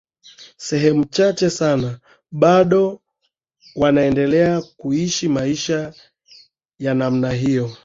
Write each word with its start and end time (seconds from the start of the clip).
sehemu 0.57 1.05
chache 1.05 1.49
sana 1.49 1.99
bado 2.31 3.01
wanaendelea 3.75 4.61
kuishi 4.61 5.27
maisha 5.27 5.93
ya 6.79 6.93
namna 6.93 7.29
hiyo 7.31 7.77